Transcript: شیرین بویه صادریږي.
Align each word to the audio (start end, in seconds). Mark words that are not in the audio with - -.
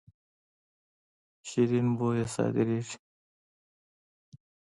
شیرین 1.47 1.87
بویه 1.97 2.25
صادریږي. 2.35 2.95